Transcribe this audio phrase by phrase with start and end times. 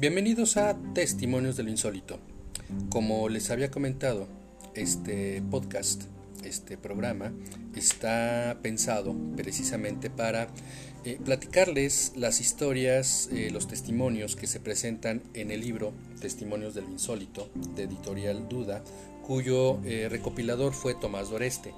[0.00, 2.20] Bienvenidos a Testimonios de lo Insólito.
[2.88, 4.28] Como les había comentado,
[4.74, 6.04] este podcast,
[6.44, 7.32] este programa,
[7.74, 10.50] está pensado precisamente para
[11.04, 16.82] eh, platicarles las historias, eh, los testimonios que se presentan en el libro Testimonios de
[16.82, 18.84] lo Insólito, de editorial Duda,
[19.26, 21.74] cuyo eh, recopilador fue Tomás Doreste.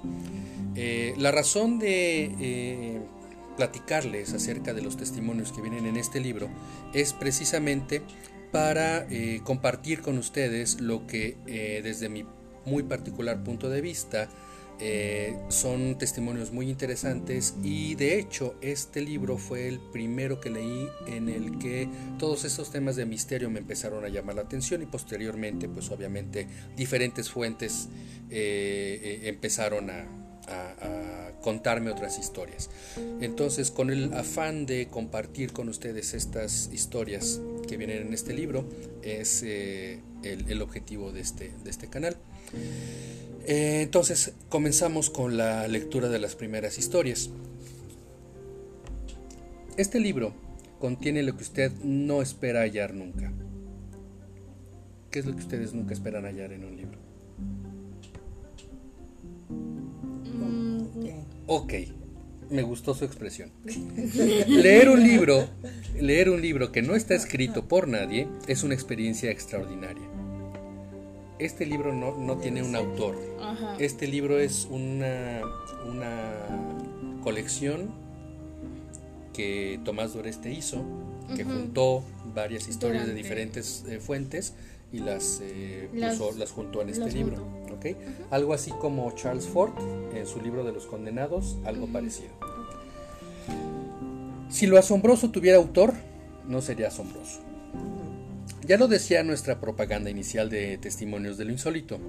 [1.17, 3.01] la razón de
[3.61, 6.49] platicarles acerca de los testimonios que vienen en este libro
[6.95, 8.01] es precisamente
[8.51, 12.25] para eh, compartir con ustedes lo que eh, desde mi
[12.65, 14.29] muy particular punto de vista
[14.79, 20.87] eh, son testimonios muy interesantes y de hecho este libro fue el primero que leí
[21.05, 21.87] en el que
[22.17, 26.47] todos estos temas de misterio me empezaron a llamar la atención y posteriormente pues obviamente
[26.75, 27.89] diferentes fuentes
[28.27, 30.20] empezaron a,
[31.41, 32.69] contarme otras historias.
[33.19, 38.65] Entonces, con el afán de compartir con ustedes estas historias que vienen en este libro,
[39.01, 42.15] es eh, el, objetivo de este, de este canal.
[43.45, 47.29] Eh, entonces, comenzamos con la lectura de las primeras historias.
[49.77, 50.33] Este libro
[50.79, 53.31] contiene lo que usted no espera hallar nunca.
[55.09, 56.99] ¿Qué es lo que ustedes nunca esperan hallar en un libro?
[61.53, 61.73] Ok,
[62.49, 63.51] me gustó su expresión.
[64.47, 65.49] leer un libro,
[65.99, 70.07] leer un libro que no está escrito por nadie es una experiencia extraordinaria.
[71.39, 73.17] Este libro no, tiene un autor.
[73.79, 75.41] Este libro es una,
[75.89, 77.91] una colección
[79.33, 80.85] que Tomás Doreste hizo,
[81.35, 84.53] que juntó varias historias de diferentes eh, fuentes
[84.93, 86.17] y las, eh, las,
[86.51, 87.60] juntó en este libro.
[88.29, 89.73] Algo así como Charles Ford
[90.13, 92.31] en su libro de los condenados, algo parecido.
[94.49, 95.93] Si lo asombroso tuviera autor,
[96.47, 97.39] no sería asombroso.
[98.65, 101.99] Ya lo decía nuestra propaganda inicial de Testimonios de lo Insólito.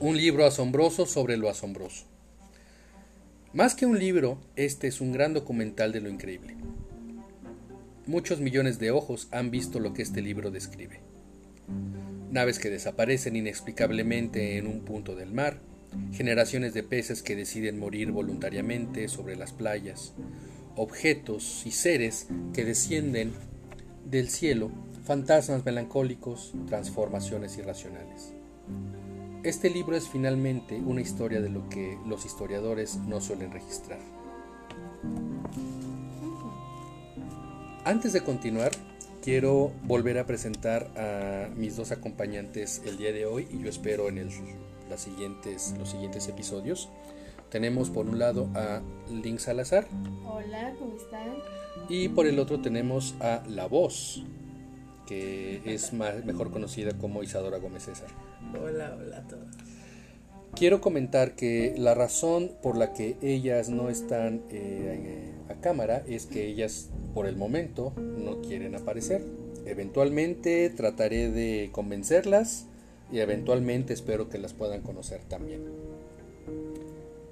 [0.00, 2.04] Un libro asombroso sobre lo asombroso.
[3.52, 6.56] Más que un libro, este es un gran documental de lo increíble.
[8.06, 11.00] Muchos millones de ojos han visto lo que este libro describe
[12.30, 15.60] naves que desaparecen inexplicablemente en un punto del mar,
[16.12, 20.14] generaciones de peces que deciden morir voluntariamente sobre las playas,
[20.76, 23.32] objetos y seres que descienden
[24.04, 24.70] del cielo,
[25.04, 28.32] fantasmas melancólicos, transformaciones irracionales.
[29.42, 34.00] Este libro es finalmente una historia de lo que los historiadores no suelen registrar.
[37.84, 38.72] Antes de continuar,
[39.22, 44.08] quiero volver a presentar a mis dos acompañantes el día de hoy y yo espero
[44.08, 44.28] en
[44.88, 46.88] las siguientes, los siguientes episodios.
[47.50, 49.86] Tenemos por un lado a Link Salazar.
[50.24, 51.34] Hola, ¿cómo están?
[51.88, 54.24] Y por el otro tenemos a La Voz,
[55.06, 58.08] que es mejor conocida como Isadora Gómez César.
[58.60, 59.46] Hola, hola a todos.
[60.54, 66.26] Quiero comentar que la razón por la que ellas no están eh, a cámara es
[66.26, 69.22] que ellas por el momento no quieren aparecer.
[69.64, 72.66] Eventualmente trataré de convencerlas
[73.12, 75.62] y eventualmente espero que las puedan conocer también.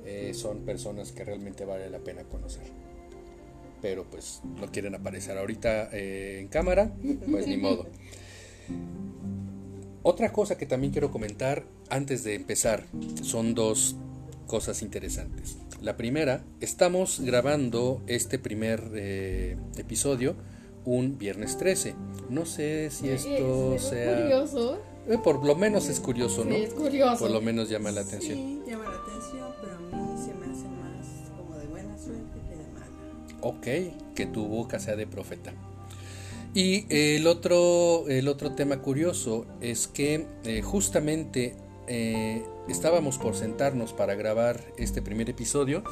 [0.04, 2.64] Eh, son personas que realmente vale la pena conocer.
[3.80, 6.92] Pero pues no quieren aparecer ahorita eh, en cámara,
[7.30, 7.86] pues ni modo.
[10.02, 12.84] Otra cosa que también quiero comentar antes de empezar
[13.22, 13.96] son dos
[14.46, 15.56] cosas interesantes.
[15.84, 20.34] La primera, estamos grabando este primer eh, episodio
[20.86, 21.94] un viernes 13.
[22.30, 24.22] No sé si esto sea...
[24.22, 24.78] Curioso.
[25.06, 26.54] Eh, por lo menos es curioso, ¿no?
[26.54, 27.18] es curioso.
[27.18, 28.38] Por lo menos llama la atención.
[28.38, 31.06] Sí, llama la atención, pero a mí se me hace más
[31.36, 32.86] como de buena suerte que de mala.
[33.42, 35.52] Ok, que tu boca sea de profeta.
[36.54, 41.56] Y el otro, el otro tema curioso es que eh, justamente
[42.68, 45.84] estábamos por sentarnos para grabar este primer episodio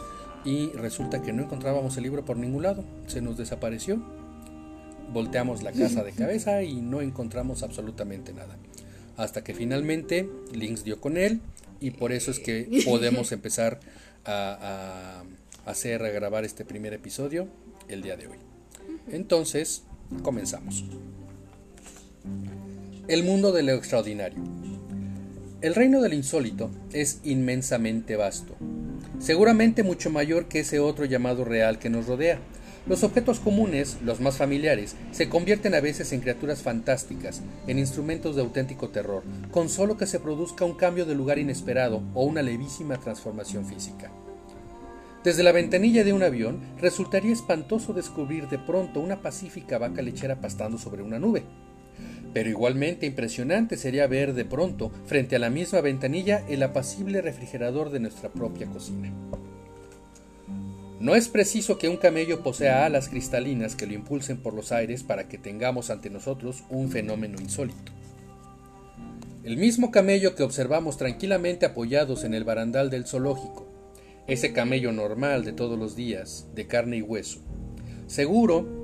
[0.44, 4.02] y resulta que no encontrábamos el libro por ningún lado, se nos desapareció.
[5.12, 8.56] Volteamos la casa de cabeza y no encontramos absolutamente nada.
[9.16, 11.40] Hasta que finalmente Links dio con él
[11.80, 13.80] y por eso es que podemos empezar
[14.24, 15.22] a,
[15.66, 17.48] a hacer, a grabar este primer episodio
[17.88, 18.38] el día de hoy.
[19.10, 19.82] Entonces,
[20.22, 20.84] comenzamos.
[23.08, 24.42] El mundo de lo extraordinario.
[25.62, 28.56] El reino del insólito es inmensamente vasto,
[29.20, 32.40] seguramente mucho mayor que ese otro llamado real que nos rodea.
[32.88, 38.34] Los objetos comunes, los más familiares, se convierten a veces en criaturas fantásticas, en instrumentos
[38.34, 39.22] de auténtico terror,
[39.52, 44.10] con solo que se produzca un cambio de lugar inesperado o una levísima transformación física.
[45.22, 50.40] Desde la ventanilla de un avión resultaría espantoso descubrir de pronto una pacífica vaca lechera
[50.40, 51.44] pastando sobre una nube.
[52.32, 57.90] Pero igualmente impresionante sería ver de pronto, frente a la misma ventanilla, el apacible refrigerador
[57.90, 59.12] de nuestra propia cocina.
[60.98, 65.02] No es preciso que un camello posea alas cristalinas que lo impulsen por los aires
[65.02, 67.92] para que tengamos ante nosotros un fenómeno insólito.
[69.42, 73.66] El mismo camello que observamos tranquilamente apoyados en el barandal del zoológico,
[74.28, 77.40] ese camello normal de todos los días, de carne y hueso,
[78.06, 78.81] seguro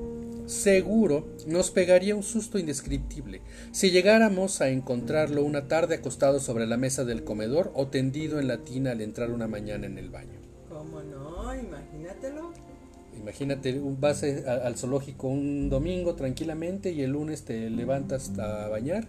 [0.49, 6.77] seguro nos pegaría un susto indescriptible si llegáramos a encontrarlo una tarde acostado sobre la
[6.77, 10.41] mesa del comedor o tendido en la tina al entrar una mañana en el baño.
[10.69, 11.55] ¿Cómo no?
[11.55, 12.53] Imagínatelo.
[13.17, 19.09] Imagínate, vas al zoológico un domingo tranquilamente y el lunes te levantas a bañar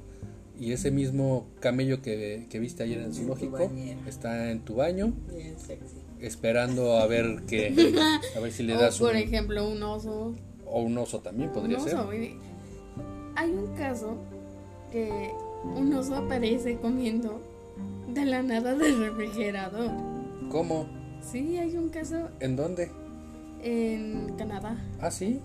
[0.60, 3.72] y ese mismo camello que, viste ayer en el zoológico
[4.08, 5.14] está en tu baño.
[6.20, 7.74] Esperando a ver que
[8.36, 10.36] a ver si le das por ejemplo un oso
[10.72, 11.98] o un oso también podría ser.
[13.36, 14.18] Hay un caso
[14.92, 15.32] que
[15.64, 17.42] un oso aparece comiendo
[18.14, 19.92] de la nada del refrigerador.
[20.50, 20.88] ¿Cómo?
[21.22, 22.30] Sí, hay un caso.
[22.40, 22.92] ¿En dónde?
[23.62, 24.78] En Canadá.
[25.00, 25.40] ¿Ah, sí?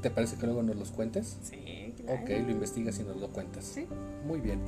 [0.00, 1.38] ¿Te parece que luego nos los cuentes?
[1.42, 2.22] Sí, claro.
[2.22, 3.64] Ok, lo investigas y nos lo cuentas.
[3.64, 3.86] Sí.
[4.26, 4.60] Muy bien.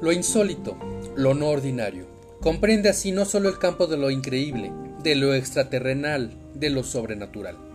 [0.00, 0.76] Lo insólito,
[1.16, 2.06] lo no ordinario,
[2.40, 4.70] comprende así no solo el campo de lo increíble,
[5.02, 7.73] de lo extraterrenal, de lo sobrenatural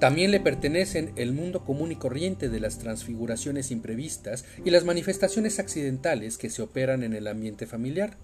[0.00, 5.58] también le pertenecen el mundo común y corriente de las transfiguraciones imprevistas y las manifestaciones
[5.58, 8.16] accidentales que se operan en el ambiente familiar,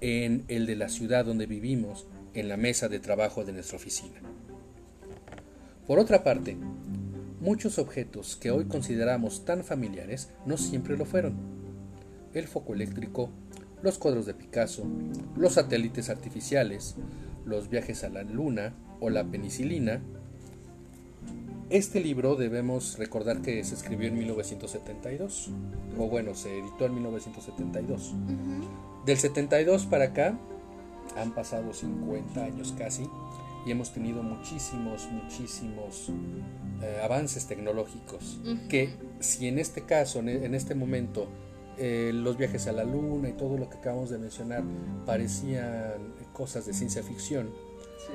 [0.00, 4.20] en el de la ciudad donde vivimos, en la mesa de trabajo de nuestra oficina.
[5.86, 6.56] Por otra parte,
[7.40, 11.36] muchos objetos que hoy consideramos tan familiares no siempre lo fueron.
[12.34, 13.30] El foco eléctrico,
[13.82, 14.84] los cuadros de Picasso,
[15.36, 16.96] los satélites artificiales,
[17.44, 20.02] los viajes a la luna o la penicilina
[21.70, 25.50] este libro debemos recordar que se escribió en 1972,
[25.98, 28.14] o bueno, se editó en 1972.
[29.06, 30.38] Del 72 para acá
[31.16, 33.08] han pasado 50 años casi
[33.66, 36.10] y hemos tenido muchísimos, muchísimos
[36.82, 38.90] eh, avances tecnológicos que
[39.20, 41.28] si en este caso, en este momento,
[41.76, 44.62] eh, los viajes a la luna y todo lo que acabamos de mencionar
[45.06, 47.50] parecían cosas de ciencia ficción,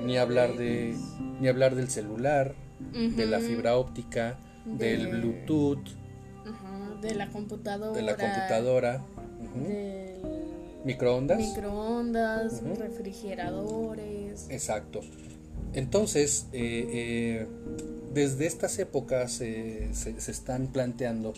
[0.05, 0.95] ni hablar de
[1.41, 2.55] ni hablar del celular,
[2.93, 5.83] de la fibra óptica, del Bluetooth,
[7.01, 9.05] de la computadora, de la computadora,
[10.83, 14.47] microondas, microondas, refrigeradores.
[14.49, 15.01] Exacto.
[15.73, 17.47] Entonces, eh, eh,
[18.13, 19.89] desde estas épocas se,
[20.27, 21.33] están planteando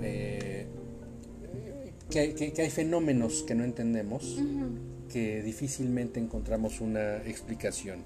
[0.00, 0.66] eh,
[2.08, 4.38] que, hay, que, hay, fenómenos que no entendemos,
[5.12, 8.02] que difícilmente encontramos una explicación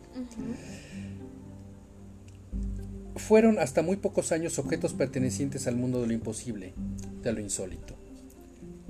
[3.18, 6.74] fueron hasta muy pocos años objetos pertenecientes al mundo de lo imposible,
[7.22, 7.94] de lo insólito.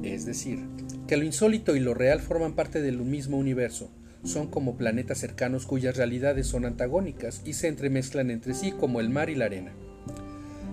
[0.02, 0.60] Es decir,
[1.06, 3.90] que lo insólito y lo real forman parte del mismo universo,
[4.24, 9.10] son como planetas cercanos cuyas realidades son antagónicas y se entremezclan entre sí como el
[9.10, 9.72] mar y la arena.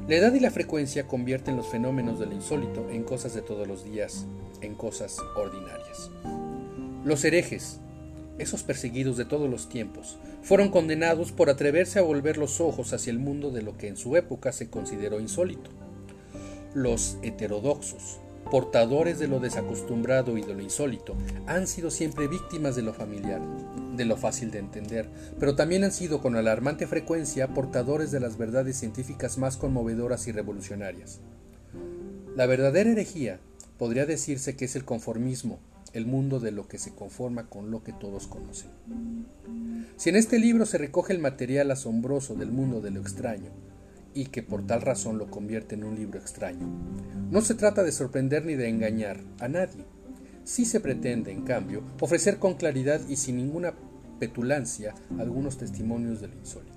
[0.08, 3.68] La edad y la frecuencia convierten los fenómenos de lo insólito en cosas de todos
[3.68, 4.26] los días,
[4.62, 6.12] en cosas ordinarias.
[7.04, 7.80] Los herejes,
[8.38, 13.12] esos perseguidos de todos los tiempos, fueron condenados por atreverse a volver los ojos hacia
[13.12, 15.70] el mundo de lo que en su época se consideró insólito.
[16.74, 18.20] Los heterodoxos,
[18.52, 21.16] portadores de lo desacostumbrado y de lo insólito,
[21.48, 23.42] han sido siempre víctimas de lo familiar,
[23.96, 28.38] de lo fácil de entender, pero también han sido con alarmante frecuencia portadores de las
[28.38, 31.22] verdades científicas más conmovedoras y revolucionarias.
[32.36, 33.40] La verdadera herejía
[33.78, 35.60] podría decirse que es el conformismo,
[35.96, 38.70] el mundo de lo que se conforma con lo que todos conocen.
[39.96, 43.52] Si en este libro se recoge el material asombroso del mundo de lo extraño,
[44.14, 46.68] y que por tal razón lo convierte en un libro extraño,
[47.30, 49.86] no se trata de sorprender ni de engañar a nadie.
[50.44, 53.74] Sí se pretende, en cambio, ofrecer con claridad y sin ninguna
[54.20, 56.75] petulancia algunos testimonios del insólito.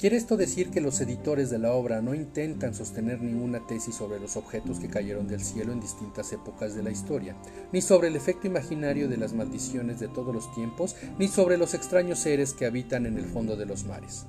[0.00, 4.18] ¿Quiere esto decir que los editores de la obra no intentan sostener ninguna tesis sobre
[4.18, 7.36] los objetos que cayeron del cielo en distintas épocas de la historia,
[7.70, 11.74] ni sobre el efecto imaginario de las maldiciones de todos los tiempos, ni sobre los
[11.74, 14.24] extraños seres que habitan en el fondo de los mares?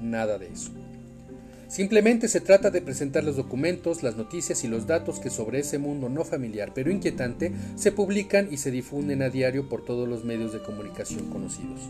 [0.00, 0.72] Nada de eso.
[1.68, 5.78] Simplemente se trata de presentar los documentos, las noticias y los datos que sobre ese
[5.78, 10.24] mundo no familiar pero inquietante se publican y se difunden a diario por todos los
[10.24, 11.82] medios de comunicación conocidos.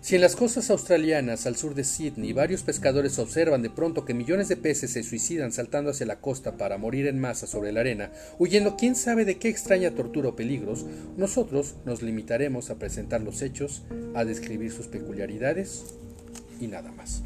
[0.00, 4.14] Si en las costas australianas al sur de Sydney varios pescadores observan de pronto que
[4.14, 7.80] millones de peces se suicidan saltando hacia la costa para morir en masa sobre la
[7.80, 10.86] arena, huyendo quién sabe de qué extraña tortura o peligros,
[11.16, 13.82] nosotros nos limitaremos a presentar los hechos,
[14.14, 15.84] a describir sus peculiaridades
[16.60, 17.22] y nada más.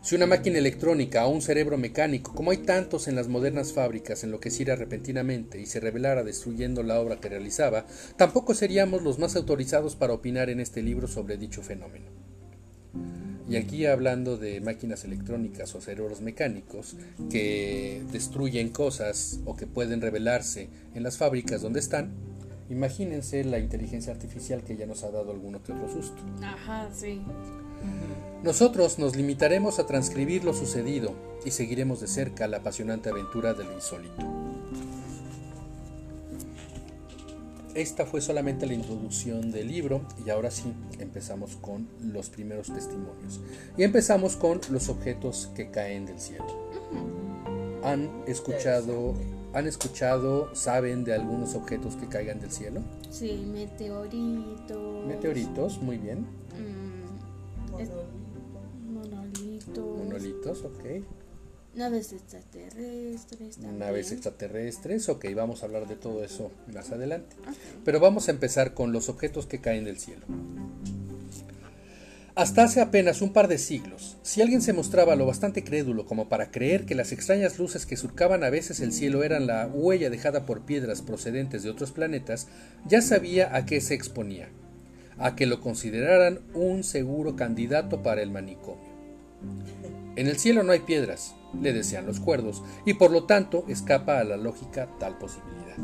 [0.00, 4.22] Si una máquina electrónica o un cerebro mecánico, como hay tantos en las modernas fábricas,
[4.22, 7.84] enloqueciera repentinamente y se revelara destruyendo la obra que realizaba,
[8.16, 12.06] tampoco seríamos los más autorizados para opinar en este libro sobre dicho fenómeno.
[13.50, 16.96] Y aquí hablando de máquinas electrónicas o cerebros mecánicos
[17.30, 22.12] que destruyen cosas o que pueden revelarse en las fábricas donde están,
[22.70, 26.22] imagínense la inteligencia artificial que ya nos ha dado alguno que otro susto.
[26.42, 27.22] Ajá, sí.
[28.42, 31.12] Nosotros nos limitaremos a transcribir lo sucedido
[31.44, 34.22] y seguiremos de cerca la apasionante aventura del insólito.
[37.74, 43.40] Esta fue solamente la introducción del libro y ahora sí empezamos con los primeros testimonios.
[43.76, 46.46] Y empezamos con los objetos que caen del cielo.
[47.84, 49.14] ¿Han escuchado,
[49.52, 52.80] han escuchado, saben de algunos objetos que caigan del cielo?
[53.10, 55.06] Sí, meteoritos.
[55.06, 56.26] Meteoritos, muy bien.
[57.80, 57.90] Es-
[58.90, 59.98] monolitos.
[59.98, 60.84] Monolitos, ok.
[61.74, 63.56] Naves extraterrestres.
[63.56, 63.78] También.
[63.78, 67.36] Naves extraterrestres, ok, vamos a hablar de todo eso más adelante.
[67.84, 70.26] Pero vamos a empezar con los objetos que caen del cielo.
[72.34, 76.28] Hasta hace apenas un par de siglos, si alguien se mostraba lo bastante crédulo como
[76.28, 80.08] para creer que las extrañas luces que surcaban a veces el cielo eran la huella
[80.08, 82.46] dejada por piedras procedentes de otros planetas,
[82.86, 84.50] ya sabía a qué se exponía,
[85.18, 88.88] a que lo consideraran un seguro candidato para el manicomio.
[90.16, 94.18] En el cielo no hay piedras, le decían los cuerdos, y por lo tanto escapa
[94.18, 95.76] a la lógica tal posibilidad.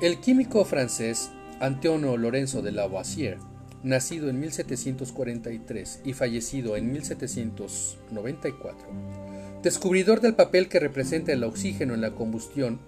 [0.00, 3.38] El químico francés Antonio Lorenzo de Lavoisier,
[3.82, 8.86] nacido en 1743 y fallecido en 1794,
[9.62, 12.78] descubridor del papel que representa el oxígeno en la combustión,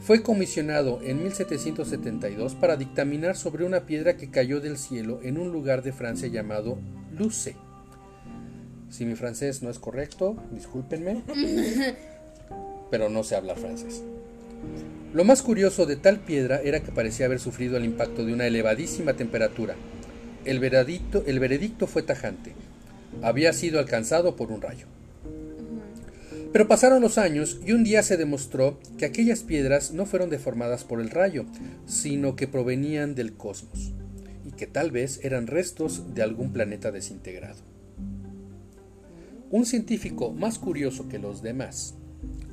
[0.00, 5.52] fue comisionado en 1772 para dictaminar sobre una piedra que cayó del cielo en un
[5.52, 6.78] lugar de Francia llamado
[7.12, 7.56] Luce.
[8.88, 11.24] Si mi francés no es correcto, discúlpenme,
[12.90, 14.02] pero no sé hablar francés.
[15.12, 18.46] Lo más curioso de tal piedra era que parecía haber sufrido el impacto de una
[18.46, 19.74] elevadísima temperatura.
[20.44, 22.52] El veredicto, el veredicto fue tajante.
[23.22, 24.86] Había sido alcanzado por un rayo.
[26.58, 30.82] Pero pasaron los años y un día se demostró que aquellas piedras no fueron deformadas
[30.82, 31.44] por el rayo,
[31.86, 33.92] sino que provenían del cosmos,
[34.44, 37.60] y que tal vez eran restos de algún planeta desintegrado.
[39.52, 41.94] Un científico más curioso que los demás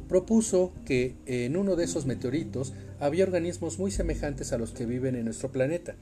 [0.07, 5.15] propuso que en uno de esos meteoritos había organismos muy semejantes a los que viven
[5.15, 5.95] en nuestro planeta.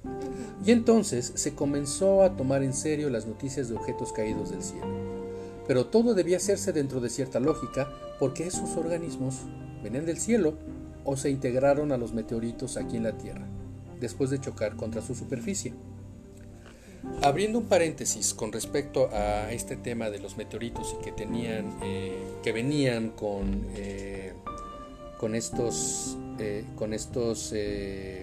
[0.66, 5.13] Y entonces se comenzó a tomar en serio las noticias de objetos caídos del cielo.
[5.68, 7.90] Pero todo debía hacerse dentro de cierta lógica
[8.20, 9.42] porque esos organismos
[9.82, 10.56] venían del cielo
[11.06, 13.46] o se integraron a los meteoritos aquí en la Tierra,
[14.00, 15.74] después de chocar contra su superficie.
[17.22, 22.18] Abriendo un paréntesis con respecto a este tema de los meteoritos y que tenían, eh,
[22.42, 24.34] que venían con, eh,
[25.20, 27.54] con estos, eh, con estos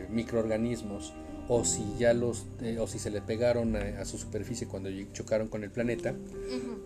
[0.09, 1.13] microorganismos,
[1.53, 4.89] o si ya los, eh, o si se le pegaron a, a su superficie cuando
[5.13, 6.15] chocaron con el planeta,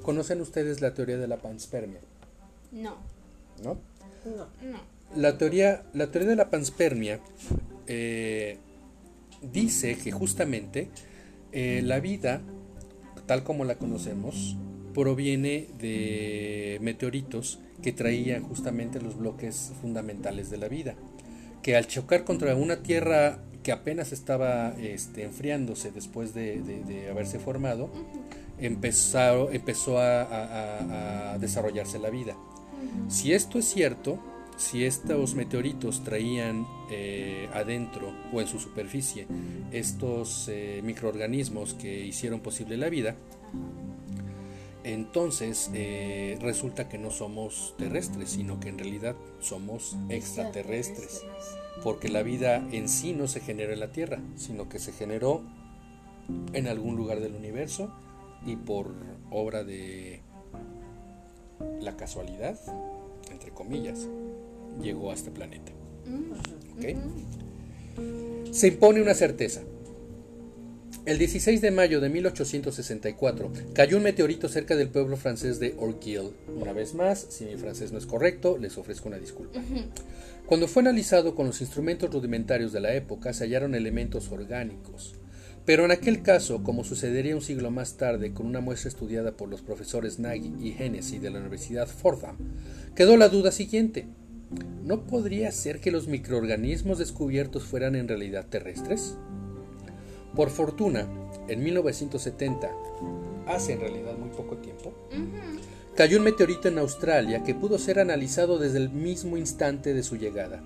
[0.02, 2.00] conocen ustedes la teoría de la panspermia,
[2.72, 2.96] No,
[3.62, 3.76] ¿no?
[4.24, 4.46] No.
[4.66, 4.94] no.
[5.14, 7.20] La teoría, la teoría de la panspermia
[7.86, 8.56] eh,
[9.52, 10.88] dice que justamente
[11.52, 12.40] eh, la vida,
[13.26, 14.56] tal como la conocemos,
[14.94, 20.94] proviene de meteoritos que traían justamente los bloques fundamentales de la vida,
[21.62, 27.08] que al chocar contra una tierra que apenas estaba este, enfriándose después de, de- de
[27.10, 27.90] haberse formado,
[28.60, 32.36] empezó, empezó a- a- a- a desarrollarse la vida.
[33.08, 34.18] Si esto es cierto,
[34.56, 39.26] si estos meteoritos traían eh, adentro o en su superficie
[39.72, 43.16] estos eh, microorganismos que hicieron posible la vida,
[44.84, 51.22] entonces eh, resulta que no somos terrestres, sino que en realidad somos extraterrestres,
[51.82, 55.42] porque la vida en sí no se generó en la Tierra, sino que se generó
[56.52, 57.92] en algún lugar del universo
[58.46, 58.92] y por
[59.30, 60.20] obra de
[61.80, 62.58] la casualidad,
[63.30, 64.08] entre comillas,
[64.80, 65.72] llegó a este planeta.
[66.06, 66.98] Mm, ¿ok?
[67.96, 68.54] ujú.
[68.54, 69.62] Se impone una certeza.
[71.06, 76.30] El 16 de mayo de 1864 cayó un meteorito cerca del pueblo francés de Orgueil.
[76.58, 79.60] Una vez más, si mi francés no es correcto, les ofrezco una disculpa.
[80.46, 85.16] Cuando fue analizado con los instrumentos rudimentarios de la época, se hallaron elementos orgánicos.
[85.66, 89.50] Pero en aquel caso, como sucedería un siglo más tarde con una muestra estudiada por
[89.50, 92.38] los profesores Nagy y Hennessy de la Universidad Fordham,
[92.94, 94.06] quedó la duda siguiente.
[94.82, 99.18] ¿No podría ser que los microorganismos descubiertos fueran en realidad terrestres?
[100.34, 101.06] Por fortuna,
[101.48, 102.70] en 1970,
[103.46, 104.92] hace en realidad muy poco tiempo,
[105.94, 110.16] cayó un meteorito en Australia que pudo ser analizado desde el mismo instante de su
[110.16, 110.62] llegada,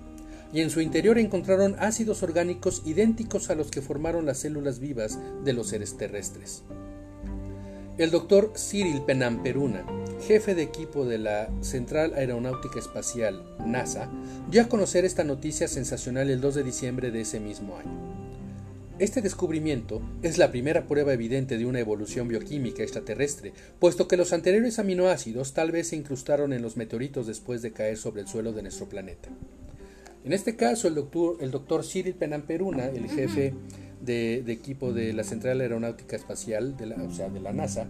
[0.51, 5.19] y en su interior encontraron ácidos orgánicos idénticos a los que formaron las células vivas
[5.43, 6.63] de los seres terrestres.
[7.99, 9.85] El doctor Cyril Penamperuna,
[10.25, 14.09] jefe de equipo de la Central Aeronáutica Espacial, NASA,
[14.49, 18.08] dio a conocer esta noticia sensacional el 2 de diciembre de ese mismo año.
[18.99, 24.33] Este descubrimiento es la primera prueba evidente de una evolución bioquímica extraterrestre, puesto que los
[24.33, 28.51] anteriores aminoácidos tal vez se incrustaron en los meteoritos después de caer sobre el suelo
[28.51, 29.29] de nuestro planeta.
[30.25, 33.53] En este caso, el doctor, el doctor Cyril Penamperuna, el jefe
[34.01, 37.87] de, de equipo de la Central Aeronáutica Espacial, de la, o sea, de la NASA,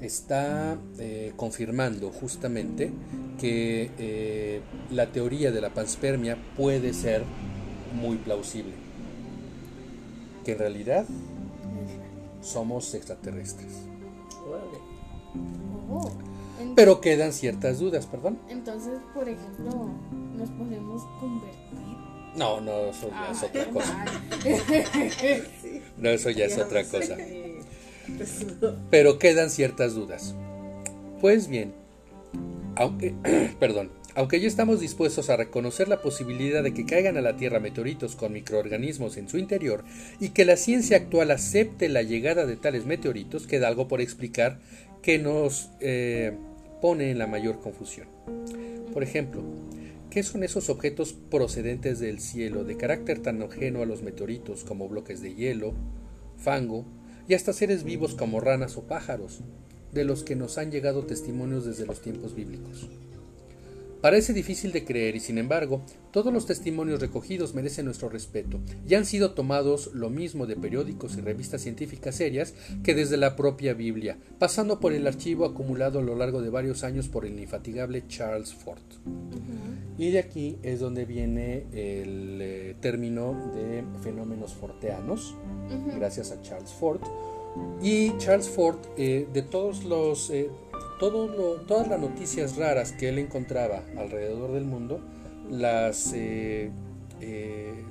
[0.00, 2.92] está eh, confirmando justamente
[3.40, 4.60] que eh,
[4.92, 7.24] la teoría de la panspermia puede ser
[8.00, 8.87] muy plausible.
[10.48, 11.04] Que en realidad
[12.40, 13.70] somos extraterrestres.
[15.90, 16.10] Oh.
[16.74, 18.38] Pero quedan ciertas dudas, perdón.
[18.48, 19.90] Entonces, por ejemplo,
[20.38, 21.58] nos podemos convertir.
[22.34, 24.04] No, no, eso ya es Ah, otra cosa.
[25.60, 25.82] Sí.
[25.98, 27.18] No, eso ya es otra cosa.
[28.90, 30.34] Pero quedan ciertas dudas.
[31.20, 31.74] Pues bien,
[32.78, 33.14] aunque,
[33.60, 37.60] perdón, aunque ya estamos dispuestos a reconocer la posibilidad de que caigan a la Tierra
[37.60, 39.84] meteoritos con microorganismos en su interior
[40.20, 44.60] y que la ciencia actual acepte la llegada de tales meteoritos, queda algo por explicar
[45.02, 46.32] que nos eh,
[46.80, 48.06] pone en la mayor confusión.
[48.92, 49.42] Por ejemplo,
[50.10, 54.88] ¿qué son esos objetos procedentes del cielo de carácter tan ajeno a los meteoritos como
[54.88, 55.74] bloques de hielo,
[56.36, 56.84] fango
[57.28, 59.42] y hasta seres vivos como ranas o pájaros,
[59.92, 62.88] de los que nos han llegado testimonios desde los tiempos bíblicos?
[64.00, 65.82] Parece difícil de creer y sin embargo,
[66.12, 71.16] todos los testimonios recogidos merecen nuestro respeto y han sido tomados lo mismo de periódicos
[71.16, 76.02] y revistas científicas serias que desde la propia Biblia, pasando por el archivo acumulado a
[76.02, 78.84] lo largo de varios años por el infatigable Charles Fort.
[79.98, 85.34] Y de aquí es donde viene el eh, término de fenómenos forteanos,
[85.96, 87.00] gracias a Charles Ford.
[87.82, 90.50] Y Charles Ford, eh, de todos los, eh,
[90.98, 95.00] todo lo- todas las noticias raras que él encontraba alrededor del mundo,
[95.50, 96.70] las, eh,
[97.20, 97.84] eh,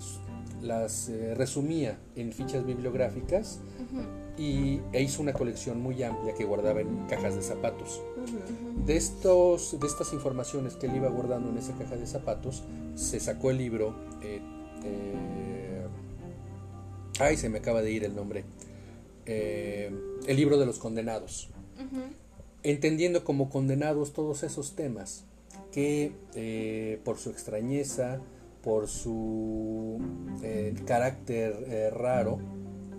[0.61, 3.59] las resumía en fichas bibliográficas
[4.37, 8.01] y, e hizo una colección muy amplia que guardaba en cajas de zapatos.
[8.85, 12.63] De, estos, de estas informaciones que él iba guardando en esa caja de zapatos,
[12.95, 13.95] se sacó el libro.
[17.19, 18.43] ay, se me acaba de ir el nombre.
[19.27, 19.91] Eh,
[20.25, 21.49] el libro de los condenados.
[22.63, 25.25] Entendiendo como condenados todos esos temas
[25.71, 28.19] que eh, por su extrañeza,
[28.63, 29.99] por su
[30.43, 32.39] eh, carácter raro,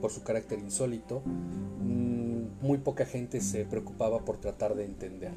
[0.01, 5.33] por su carácter insólito, mm, muy poca gente se preocupaba por tratar de entender.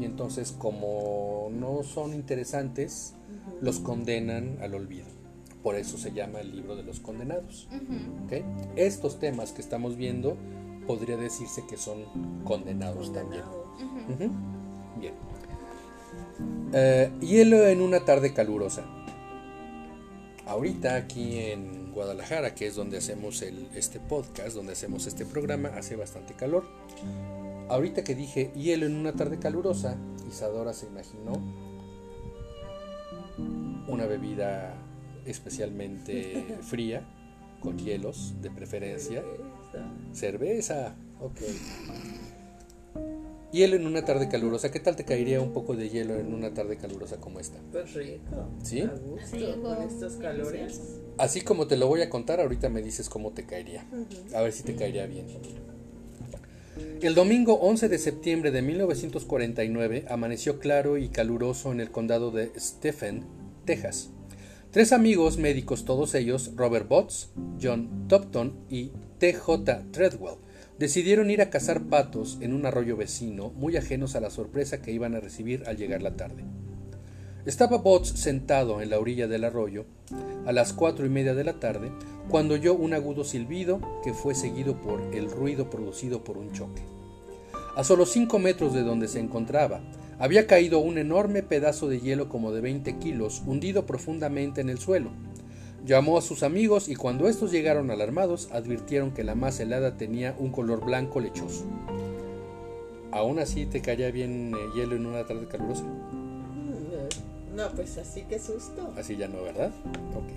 [0.00, 3.14] Y entonces como no son interesantes,
[3.60, 5.17] los condenan al olvido.
[5.62, 7.68] Por eso se llama el libro de los condenados.
[8.76, 10.36] Estos temas que estamos viendo
[10.86, 12.04] podría decirse que son
[12.44, 13.42] condenados también.
[14.98, 15.14] Bien.
[16.72, 18.84] Eh, hielo en una tarde calurosa.
[20.46, 25.70] Ahorita aquí en Guadalajara, que es donde hacemos el, este podcast, donde hacemos este programa,
[25.70, 26.64] hace bastante calor.
[27.68, 31.32] Ahorita que dije hielo en una tarde calurosa, Isadora se imaginó
[33.88, 34.74] una bebida
[35.26, 37.06] especialmente fría,
[37.60, 39.20] con hielos de preferencia.
[39.20, 39.92] Esa.
[40.12, 41.40] Cerveza, ok.
[43.50, 44.70] Hielo en una tarde calurosa.
[44.70, 47.58] ¿Qué tal te caería un poco de hielo en una tarde calurosa como esta?
[47.72, 48.48] Pues rico.
[48.62, 48.82] ¿Sí?
[48.82, 49.62] A gusto, Rico.
[49.62, 51.00] con estos calores.
[51.16, 53.86] Así como te lo voy a contar, ahorita me dices cómo te caería.
[54.34, 55.26] A ver si te caería bien.
[57.00, 62.52] El domingo 11 de septiembre de 1949 amaneció claro y caluroso en el condado de
[62.58, 63.24] Stephen,
[63.64, 64.10] Texas.
[64.70, 69.84] Tres amigos médicos, todos ellos, Robert Botts, John Topton y T.J.
[69.92, 70.36] Treadwell,
[70.78, 74.92] decidieron ir a cazar patos en un arroyo vecino, muy ajenos a la sorpresa que
[74.92, 76.44] iban a recibir al llegar la tarde.
[77.46, 79.86] Estaba Botts sentado en la orilla del arroyo
[80.44, 81.90] a las cuatro y media de la tarde
[82.28, 86.82] cuando oyó un agudo silbido que fue seguido por el ruido producido por un choque.
[87.74, 89.80] A solo cinco metros de donde se encontraba,
[90.18, 94.78] había caído un enorme pedazo de hielo como de 20 kilos, hundido profundamente en el
[94.78, 95.10] suelo.
[95.84, 100.34] Llamó a sus amigos y cuando estos llegaron alarmados advirtieron que la masa helada tenía
[100.38, 101.64] un color blanco lechoso.
[103.10, 105.84] ¿Aún así te caería bien eh, hielo en una tarde calurosa?
[105.84, 108.92] Mm, No, pues así que susto.
[108.98, 109.70] Así ya no, ¿verdad?
[110.14, 110.28] Ok.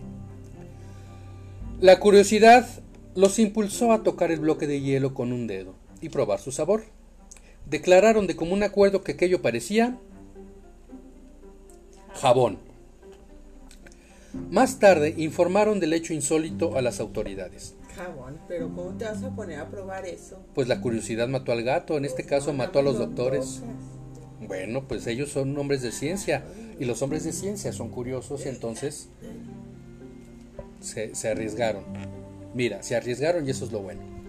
[1.81, 2.67] La curiosidad
[3.15, 6.83] los impulsó a tocar el bloque de hielo con un dedo, y probar su sabor.
[7.71, 9.97] Declararon de común acuerdo que aquello parecía
[12.15, 12.59] jabón.
[14.49, 17.75] Más tarde informaron del hecho insólito a las autoridades.
[17.95, 20.43] Jabón, pero ¿cómo te vas a poner a probar eso?
[20.53, 23.61] Pues la curiosidad mató al gato, en este caso mató a los doctores.
[24.45, 26.43] Bueno, pues ellos son hombres de ciencia
[26.77, 29.07] y los hombres de ciencia son curiosos y entonces
[30.81, 31.85] se, se arriesgaron.
[32.53, 34.20] Mira, se arriesgaron y eso es lo bueno.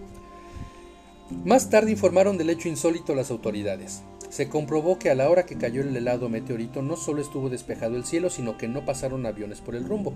[1.45, 4.01] Más tarde informaron del hecho insólito las autoridades.
[4.29, 7.97] Se comprobó que a la hora que cayó el helado meteorito no solo estuvo despejado
[7.97, 10.13] el cielo, sino que no pasaron aviones por el rumbo.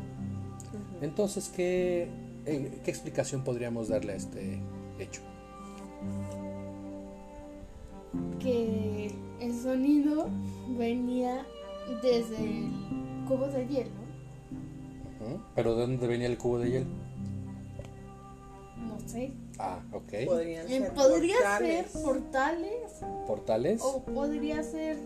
[1.01, 2.09] Entonces, ¿qué,
[2.45, 4.59] eh, qué explicación podríamos darle a este
[4.97, 5.21] hecho?
[8.39, 10.29] Que el sonido
[10.77, 11.45] venía
[12.01, 12.71] desde el
[13.27, 14.07] cubo de hielo.
[15.55, 16.87] ¿Pero de dónde venía el cubo de hielo?
[18.87, 19.31] No sé.
[19.59, 20.25] Ah, ok.
[20.25, 21.91] Podrían ser Podría portales.
[21.91, 22.91] ser portales
[23.25, 23.81] ¿Portales?
[23.83, 24.97] o podría ser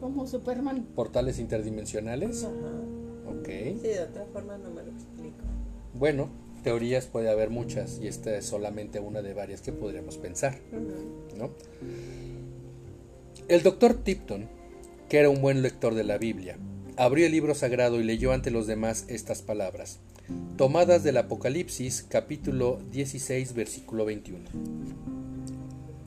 [0.00, 0.84] como Superman.
[0.94, 2.44] ¿Portales interdimensionales?
[2.44, 2.54] Ajá.
[3.38, 3.46] Ok.
[3.48, 5.44] Sí, de otra forma no me lo explico.
[5.94, 6.28] Bueno,
[6.62, 11.36] teorías puede haber muchas y esta es solamente una de varias que podríamos pensar, Ujú.
[11.38, 11.50] ¿no?
[13.48, 14.48] El doctor Tipton,
[15.08, 16.56] que era un buen lector de la Biblia,
[17.00, 20.00] abrió el libro sagrado y leyó ante los demás estas palabras,
[20.58, 24.44] tomadas del Apocalipsis capítulo 16 versículo 21.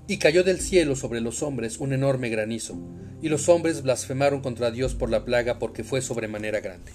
[0.06, 2.78] Y cayó del cielo sobre los hombres un enorme granizo,
[3.24, 6.92] y los hombres blasfemaron contra Dios por la plaga porque fue sobremanera grande.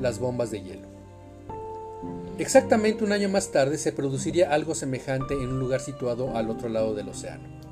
[0.00, 0.86] Las bombas de hielo.
[2.38, 6.68] Exactamente un año más tarde se produciría algo semejante en un lugar situado al otro
[6.68, 7.63] lado del océano.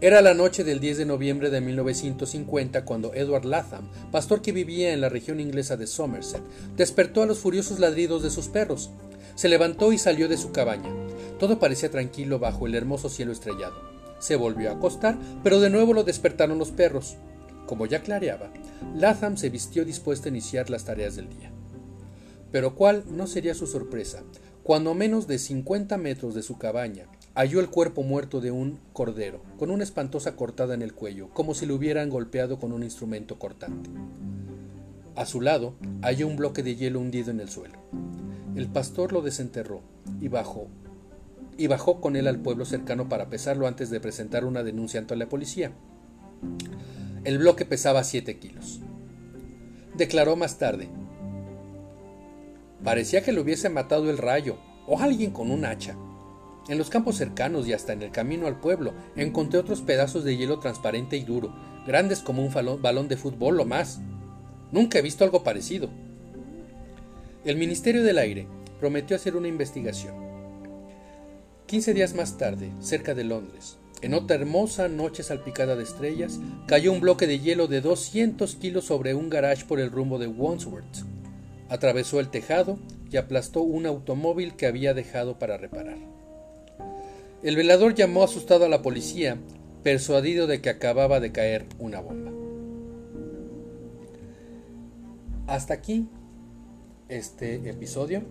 [0.00, 4.92] Era la noche del 10 de noviembre de 1950 cuando Edward Latham, pastor que vivía
[4.92, 6.42] en la región inglesa de Somerset,
[6.76, 8.90] despertó a los furiosos ladridos de sus perros.
[9.36, 10.92] Se levantó y salió de su cabaña.
[11.38, 13.74] Todo parecía tranquilo bajo el hermoso cielo estrellado.
[14.18, 17.14] Se volvió a acostar, pero de nuevo lo despertaron los perros.
[17.66, 18.52] Como ya clareaba,
[18.96, 21.52] Latham se vistió dispuesto a iniciar las tareas del día.
[22.50, 24.24] Pero cuál no sería su sorpresa,
[24.64, 28.78] cuando a menos de 50 metros de su cabaña halló el cuerpo muerto de un
[28.92, 32.82] cordero, con una espantosa cortada en el cuello, como si lo hubieran golpeado con un
[32.82, 33.90] instrumento cortante.
[35.16, 37.78] A su lado halló un bloque de hielo hundido en el suelo.
[38.54, 39.80] El pastor lo desenterró
[40.20, 40.68] y bajó,
[41.58, 45.16] y bajó con él al pueblo cercano para pesarlo antes de presentar una denuncia ante
[45.16, 45.72] la policía.
[47.24, 48.80] El bloque pesaba 7 kilos.
[49.96, 50.88] Declaró más tarde,
[52.84, 55.96] Parecía que lo hubiese matado el rayo o alguien con un hacha.
[56.68, 60.36] En los campos cercanos y hasta en el camino al pueblo encontré otros pedazos de
[60.36, 61.54] hielo transparente y duro,
[61.86, 64.00] grandes como un balón de fútbol o más.
[64.72, 65.90] Nunca he visto algo parecido.
[67.44, 68.48] El Ministerio del Aire
[68.80, 70.14] prometió hacer una investigación.
[71.66, 76.92] Quince días más tarde, cerca de Londres, en otra hermosa noche salpicada de estrellas, cayó
[76.92, 81.06] un bloque de hielo de 200 kilos sobre un garage por el rumbo de Wandsworth.
[81.70, 82.78] Atravesó el tejado
[83.10, 86.13] y aplastó un automóvil que había dejado para reparar.
[87.44, 89.36] El velador llamó asustado a la policía,
[89.82, 92.32] persuadido de que acababa de caer una bomba.
[95.46, 96.08] Hasta aquí
[97.10, 98.22] este episodio,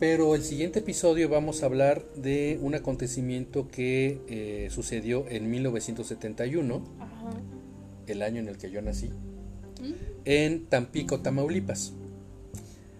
[0.00, 6.82] pero el siguiente episodio vamos a hablar de un acontecimiento que eh, sucedió en 1971,
[6.98, 7.30] Ajá.
[8.08, 9.92] el año en el que yo nací, ¿Mm?
[10.24, 11.92] en Tampico, Tamaulipas.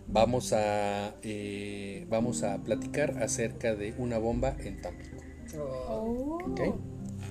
[0.06, 5.15] Vamos a, eh, vamos a platicar acerca de una bomba en Tampico.
[5.54, 6.38] Oh, Oh.
[6.50, 6.60] ¿Ok?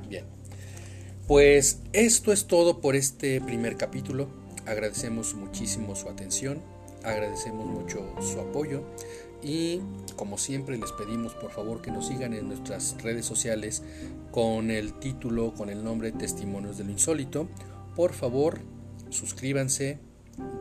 [0.10, 0.26] Bien.
[1.28, 4.28] Pues esto es todo por este primer capítulo.
[4.66, 6.62] Agradecemos muchísimo su atención,
[7.04, 8.84] agradecemos mucho su apoyo
[9.44, 9.80] y
[10.16, 13.84] como siempre les pedimos por favor que nos sigan en nuestras redes sociales
[14.32, 17.48] con el título, con el nombre Testimonios de lo Insólito.
[17.96, 18.60] Por favor,
[19.10, 20.00] suscríbanse,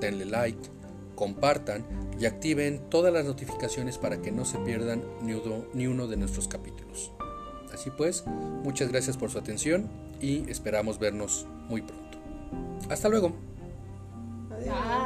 [0.00, 0.68] denle like,
[1.14, 1.84] compartan
[2.20, 7.12] y activen todas las notificaciones para que no se pierdan ni uno de nuestros capítulos.
[7.74, 12.18] Así pues, muchas gracias por su atención y esperamos vernos muy pronto.
[12.88, 13.34] Hasta luego.
[14.50, 15.03] Adiós.